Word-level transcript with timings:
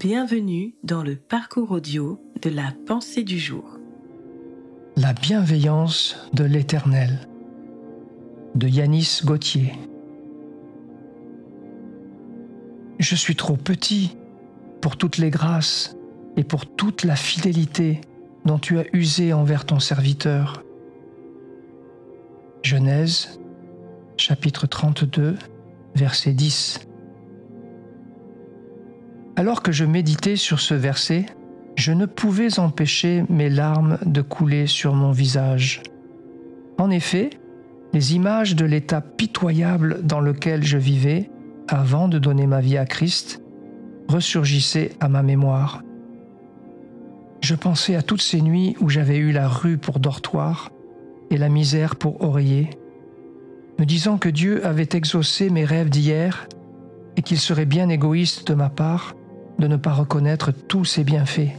Bienvenue 0.00 0.74
dans 0.82 1.02
le 1.02 1.14
parcours 1.14 1.72
audio 1.72 2.18
de 2.40 2.48
la 2.48 2.72
pensée 2.86 3.22
du 3.22 3.38
jour. 3.38 3.76
La 4.96 5.12
bienveillance 5.12 6.16
de 6.32 6.42
l'Éternel 6.42 7.28
de 8.54 8.66
Yanis 8.66 9.20
Gauthier. 9.22 9.74
Je 12.98 13.14
suis 13.14 13.36
trop 13.36 13.58
petit 13.58 14.16
pour 14.80 14.96
toutes 14.96 15.18
les 15.18 15.28
grâces 15.28 15.94
et 16.38 16.44
pour 16.44 16.64
toute 16.64 17.04
la 17.04 17.14
fidélité 17.14 18.00
dont 18.46 18.58
tu 18.58 18.78
as 18.78 18.84
usé 18.94 19.34
envers 19.34 19.66
ton 19.66 19.80
serviteur. 19.80 20.62
Genèse 22.62 23.38
chapitre 24.16 24.66
32 24.66 25.36
verset 25.94 26.32
10 26.32 26.89
alors 29.40 29.62
que 29.62 29.72
je 29.72 29.86
méditais 29.86 30.36
sur 30.36 30.60
ce 30.60 30.74
verset, 30.74 31.24
je 31.74 31.92
ne 31.92 32.04
pouvais 32.04 32.58
empêcher 32.58 33.24
mes 33.30 33.48
larmes 33.48 33.96
de 34.04 34.20
couler 34.20 34.66
sur 34.66 34.94
mon 34.94 35.12
visage. 35.12 35.82
En 36.76 36.90
effet, 36.90 37.30
les 37.94 38.14
images 38.14 38.54
de 38.54 38.66
l'état 38.66 39.00
pitoyable 39.00 40.02
dans 40.02 40.20
lequel 40.20 40.62
je 40.62 40.76
vivais 40.76 41.30
avant 41.68 42.06
de 42.06 42.18
donner 42.18 42.46
ma 42.46 42.60
vie 42.60 42.76
à 42.76 42.84
Christ 42.84 43.42
ressurgissaient 44.08 44.92
à 45.00 45.08
ma 45.08 45.22
mémoire. 45.22 45.82
Je 47.40 47.54
pensais 47.54 47.94
à 47.94 48.02
toutes 48.02 48.20
ces 48.20 48.42
nuits 48.42 48.76
où 48.78 48.90
j'avais 48.90 49.16
eu 49.16 49.32
la 49.32 49.48
rue 49.48 49.78
pour 49.78 50.00
dortoir 50.00 50.70
et 51.30 51.38
la 51.38 51.48
misère 51.48 51.96
pour 51.96 52.22
oreiller, 52.22 52.68
me 53.78 53.86
disant 53.86 54.18
que 54.18 54.28
Dieu 54.28 54.66
avait 54.66 54.90
exaucé 54.92 55.48
mes 55.48 55.64
rêves 55.64 55.88
d'hier 55.88 56.46
et 57.16 57.22
qu'il 57.22 57.38
serait 57.38 57.64
bien 57.64 57.88
égoïste 57.88 58.46
de 58.46 58.52
ma 58.52 58.68
part 58.68 59.14
de 59.60 59.68
ne 59.68 59.76
pas 59.76 59.92
reconnaître 59.92 60.50
tous 60.50 60.84
ses 60.84 61.04
bienfaits. 61.04 61.52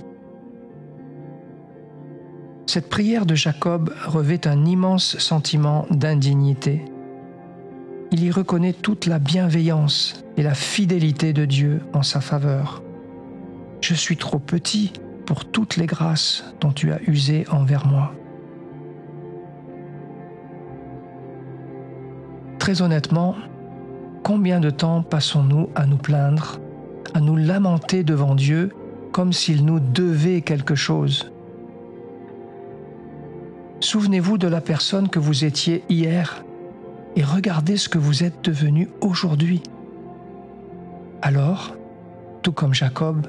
Cette 2.65 2.89
prière 2.89 3.25
de 3.25 3.35
Jacob 3.35 3.93
revêt 4.05 4.47
un 4.47 4.65
immense 4.65 5.17
sentiment 5.17 5.85
d'indignité. 5.91 6.85
Il 8.11 8.23
y 8.23 8.31
reconnaît 8.31 8.73
toute 8.73 9.05
la 9.05 9.19
bienveillance 9.19 10.23
et 10.37 10.43
la 10.43 10.53
fidélité 10.53 11.31
de 11.33 11.45
Dieu 11.45 11.81
en 11.93 12.01
sa 12.01 12.21
faveur. 12.21 12.81
Je 13.81 13.93
suis 13.93 14.17
trop 14.17 14.39
petit 14.39 14.93
pour 15.25 15.45
toutes 15.45 15.77
les 15.77 15.85
grâces 15.85 16.43
dont 16.59 16.71
tu 16.71 16.91
as 16.91 17.01
usé 17.03 17.45
envers 17.51 17.85
moi. 17.85 18.13
Très 22.57 22.81
honnêtement, 22.81 23.35
combien 24.23 24.59
de 24.59 24.69
temps 24.69 25.03
passons-nous 25.03 25.69
à 25.75 25.85
nous 25.85 25.97
plaindre? 25.97 26.60
À 27.13 27.19
nous 27.19 27.35
lamenter 27.35 28.03
devant 28.03 28.35
Dieu 28.35 28.71
comme 29.11 29.33
s'il 29.33 29.65
nous 29.65 29.79
devait 29.79 30.41
quelque 30.41 30.75
chose. 30.75 31.31
Souvenez-vous 33.79 34.37
de 34.37 34.47
la 34.47 34.61
personne 34.61 35.09
que 35.09 35.19
vous 35.19 35.43
étiez 35.43 35.83
hier 35.89 36.43
et 37.15 37.23
regardez 37.23 37.77
ce 37.77 37.89
que 37.89 37.97
vous 37.97 38.23
êtes 38.23 38.43
devenu 38.43 38.89
aujourd'hui. 39.01 39.61
Alors, 41.21 41.75
tout 42.41 42.51
comme 42.51 42.73
Jacob, 42.73 43.27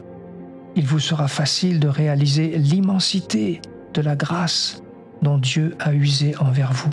il 0.77 0.86
vous 0.86 1.01
sera 1.01 1.29
facile 1.29 1.81
de 1.81 1.89
réaliser 1.89 2.57
l'immensité 2.59 3.61
de 3.92 4.01
la 4.01 4.17
grâce 4.17 4.83
dont 5.20 5.39
Dieu 5.39 5.75
a 5.79 5.92
usé 5.92 6.34
envers 6.39 6.73
vous. 6.73 6.91